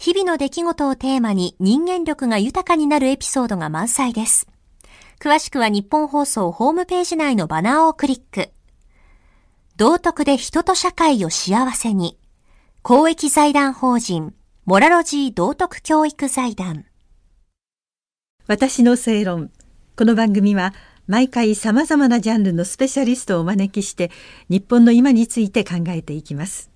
[0.00, 4.48] 日々の出来事をテーマに人間力が豊かになるエピソードが満載です。
[5.18, 8.48] 詳しくは日本放送ホームページ内のバナーをクリック。
[9.76, 12.18] 道徳で人と社会を幸せに。
[12.80, 14.32] 公益財団法人、
[14.64, 16.86] モラロジー道徳教育財団。
[18.46, 19.50] 私の正論。
[19.96, 20.72] この番組は
[21.08, 24.10] 毎回様々なジャンルのスペシャリストをお招きして
[24.48, 26.70] 日本の今について考えていきます。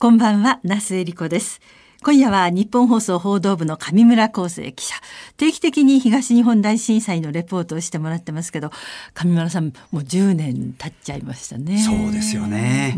[0.00, 1.60] こんばんは、那須恵理子です。
[2.04, 4.96] 今夜は日本放送報道部の上村康生記者。
[5.36, 8.72] 定期的に東日本大震災のレポートをしてもらってますけど、
[9.14, 11.78] 上村さん、もう10年経っちゃいましたね。
[11.78, 12.96] そうですよね。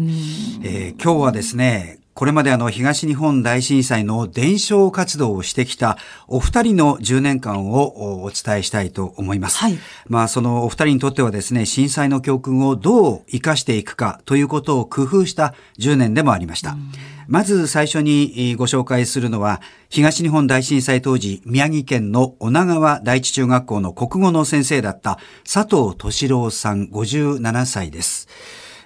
[0.62, 9.59] えー、今日はですね、これまであの東日本大震災の伝承活動をしてきたお二人の10年間をお伝えしたいと思います。
[9.59, 9.79] はい。
[10.07, 16.79] まあそのお二人にとってはですね、震災の教訓をどう活かしていくかということを工夫した10年でもありました。
[17.28, 28.28] まず最初にご紹介するのは、東日本大震災当時、宮城県の女川第一中学校の国語の先生だった佐藤敏郎さん57歳です。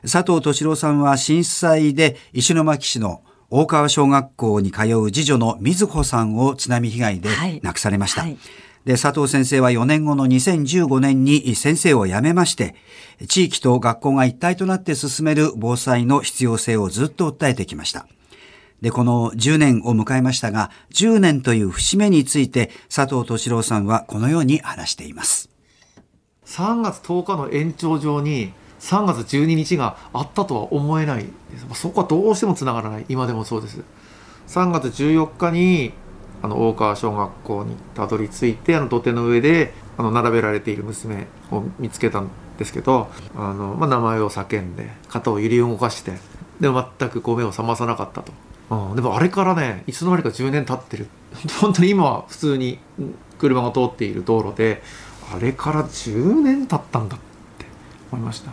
[0.03, 7.29] 佐藤敏郎さんは震災で石巻市の大川小学校に通う次女の瑞穂さんを津波被害で
[7.63, 8.23] 亡くされました。
[8.23, 8.39] はいはい
[8.85, 12.75] で、佐藤先生は4年後の2015年に先生を辞めまして、
[13.27, 18.07] 地域と学校が一体となって進める防災の必要性をずっと訴えてきました。
[18.83, 25.51] で、この10年を迎えましたが、10年という節目について佐藤敏郎さんはこのように話しています。
[26.47, 31.27] 3月10日の延長上に3月12日があったとは思えない。
[31.75, 33.07] そこはどうしてもつながらない。
[33.09, 33.83] 今でもそうです。
[34.49, 35.93] 3月14日に
[36.43, 46.13] あの大川小学校にたどり着いてあの土手の上であの並べられている娘を見つけたんですけどあの、まあ、名前を叫んで肩を揺り動かして
[46.61, 48.33] でも全くこう目を覚まさなかったと、
[48.71, 51.09] うん、でもあれからねいつの間にか10年経ってる。
[51.61, 52.79] 本当に今は普通に
[53.39, 54.83] 車が通っている道路で
[55.35, 57.19] あれから10年経ったんだっ
[57.59, 57.67] て
[58.11, 58.51] 思いました。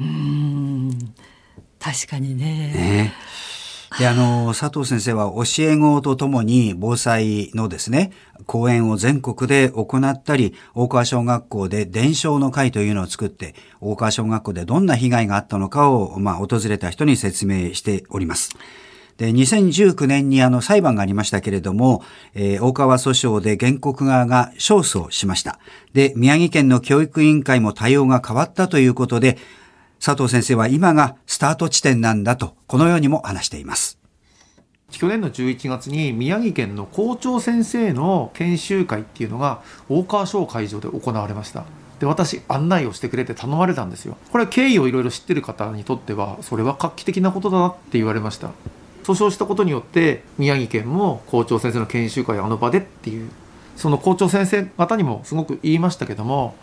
[0.00, 1.14] うん。
[1.78, 2.44] 確かにね。
[2.44, 3.12] ね
[3.98, 8.12] で、あの、佐藤先生は教え子とともに防災のですね、
[8.46, 18.50] 講演を全国で行ったり、大川小学校で伝承の会というのを作って、大川小学校でどんな被害があったのかを、まあ、訪れた人に説明しております。
[19.18, 22.02] で、2019年にあの裁判がありましたけれども、
[22.34, 25.58] えー、大川訴訟で原告側が勝訴しました。
[25.92, 29.38] で、宮城県の教育委員会も対応が変わったということで、
[30.04, 34.00] 佐藤先生は今がスタート地点なんだと、このようにも話しています。
[34.90, 41.66] 去年の11月に宮城県の校長先生の研修会っていうのが大川小会場で行われました。
[42.00, 48.48] で私案内をしてくれて頼まれたんですよこれは経緯をいろいろ知ってる方にとってはそれは画期的なことだなって言われました
[49.04, 53.30] 訴訟したことによって宮城県も校長先生の研修会あの場でっていう
[53.76, 56.56] その校長先生方にもすごく言いましたけども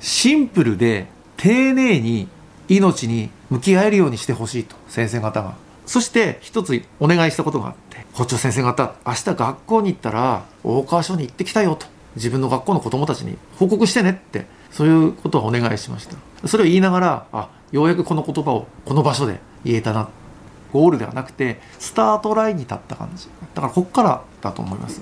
[0.00, 2.28] シンプルで丁寧に
[2.68, 5.54] 命に向き合えるようにしてほしいと先生方が
[5.86, 11.86] そして一つお願いしたことがあって校長先生方明日学校に行ったら大川署に行ってきたよと
[12.16, 16.16] 自分の学校の子供たちに報告してねってそういうことをお願いしました。
[16.46, 20.08] それを言いながらあようやくこの言葉をこの場所で言えたな
[20.72, 23.28] ゴールではなくてスタートラインに立った感じ。
[23.54, 25.00] だからここからだと思います。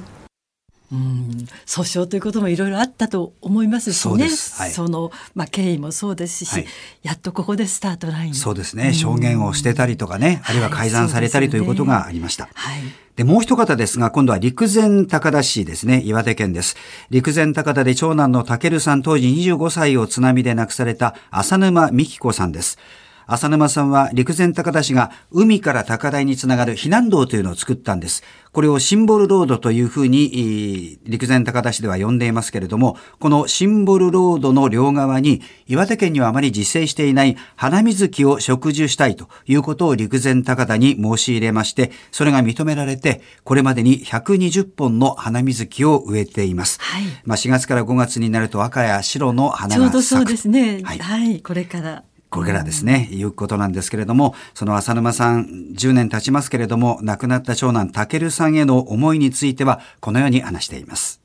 [0.92, 1.46] うん。
[1.66, 4.28] 訴訟ということもいろいろあったと思いますしね。
[4.28, 6.66] そはい、その、まあ、経緯もそうですし、はい、
[7.02, 8.92] やっとここでスタートラインそうですね。
[8.92, 12.48] 証言をしてたりとかね、あるいは改ざんされたりということがありました。
[12.54, 12.82] はい。
[13.16, 16.76] で、もう一方ですが、今度は陸前高田市ですね、岩手県です。
[17.10, 22.78] 陸前高田で長男の健さん当時25歳を津波で亡くされた浅沼美希子さんです。
[23.26, 28.22] 浅沼さんは陸前高田市が海から高台につながる避難道というのを作ったんです。
[28.56, 46.78] これをシンボルロードというふうに、陸前高田市では呼んでいますけれども、このシンボルロードの両側に、岩手県にはあまり実践していない花水木を植樹したいということを陸前高田に申し入れまして、それが認められて、これまでに120本の花水木を植えています。
[46.80, 49.84] はい、まあ4月から5月になると赤や白の花が咲く。
[49.84, 50.80] ちょうどそうですね。
[50.82, 52.04] はい、はい、これから。
[52.30, 61.22] これからですね、いうことなんですけれども、その浅沼さん、10年経ちますけれども、亡くなった長男、たけるさんへの思いについては、このように話しています。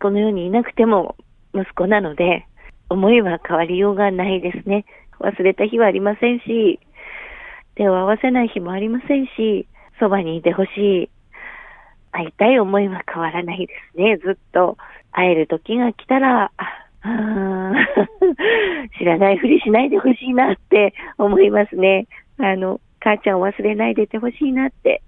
[0.00, 1.16] この世にいなくても
[1.54, 2.46] 息子なので、
[2.88, 4.84] 思いは変わりようがないですね。
[5.20, 6.80] 忘れた日はありませんし、
[7.74, 9.66] 手を合わせない日もありませんし、
[9.98, 11.10] そばにいてほしい。
[12.12, 14.16] 会いたい思いは変わらないですね。
[14.18, 14.78] ずっと
[15.12, 16.50] 会える時が来たら、
[18.98, 22.06] 知らないふりしないでほしいなって思いますね。
[22.38, 25.02] あの、母ちゃんを忘れないでてほしいなって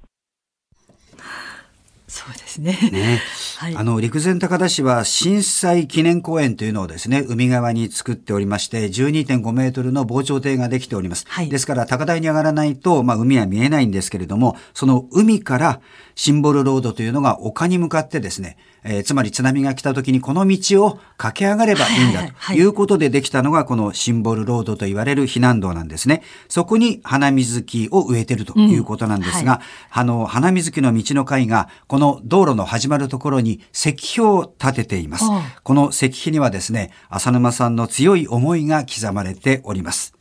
[2.10, 2.76] そうですね。
[2.90, 3.20] ね。
[3.58, 11.24] はい、あの、陸前高田市は震災記念公園というのをですね、海側に作っておりまして、12.5メートルの防潮堤ができております。
[11.28, 15.80] はい、ですから、高台に上がらないと、まあ、海は見えないんですけれども、その海から
[16.16, 26.22] シンボルロードというのが丘に向かってですね、えー、つまり津波が来た時にこの道を駆け上がればいいんだということでできたのがこのシンボルロードと言われる避難道なんですね。
[26.48, 29.60] そこに花水木を植えてるということなんですが、うんはい、
[29.90, 35.24] あの、花水木の道の会がこの道路の始まるところに石碑を立てています。
[35.62, 40.14] この石碑にはですね、浅沼さんの強い思いが刻まれております。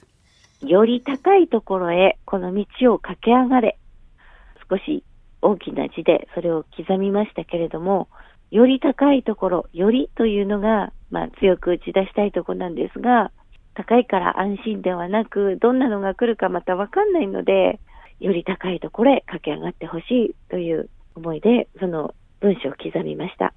[0.61, 3.77] より高いところへこの道を駆け上がれ。
[4.69, 5.03] 少し
[5.41, 8.09] 大きな字でそれを刻みましたけれども、
[8.51, 13.31] より高いところ、よりというのが、まあ、強く打ち出したいところなんですが、
[13.75, 17.79] 高いから安心ではなく、どんなのが来るかまたわかんないので、
[18.19, 23.53] より高いところへ駆け上がってほしいという思いで、その文章を刻みました。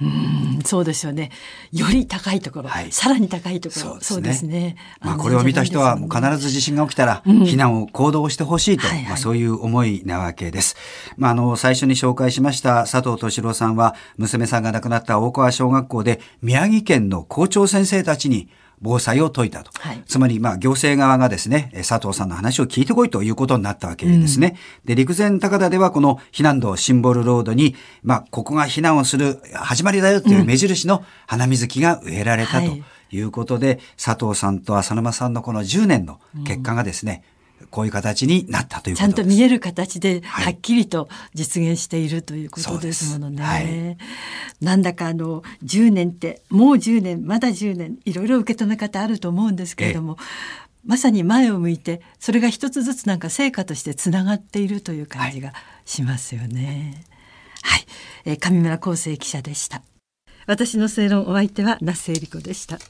[0.00, 1.30] うんそうですよね。
[1.72, 4.76] より高いところ、はい、さらに高いところ、そうですね。
[5.00, 10.76] まあこれを見た人は必ず地震が起きたら避難を行動してほしいと、うんまあそういう思いなわけです。
[11.16, 18.48] まああの最初に紹介しました佐藤敏郎さんは娘さんが亡くなった大川小学校で宮城県の校長先生たちに
[18.82, 19.70] 防災を解いたと。
[19.78, 24.58] はい、つまり、まあ、行政側がですね、佐藤さんの話を聞いてこいということになったわけですね。
[24.82, 32.76] うん、で、陸前高田ではこの避難道シンボルロードに、まあ、ここが避難をする始まりだよという目印の花水木が植えられたと
[33.10, 37.22] いうことで、うんはい、佐藤さんと浅沼さんのこの10年の結果がですね、
[37.72, 43.42] こういう形になったというちゃんと見える形ではっきりと実現しているということですものね。
[43.42, 43.96] はい、
[44.60, 50.18] なんだかあの10年ってもう10年まだ10年いろいろ受け止め方あると思うんですけれども。
[50.84, 55.52] まさに前を向いてそれが一つずつなんか成果としてつながっているという感じが
[55.84, 57.04] しますよね。
[57.62, 57.86] はい、
[58.24, 59.82] えー、上村康生記者でした。
[60.48, 62.80] 私の正論お相手は那須恵理子でした。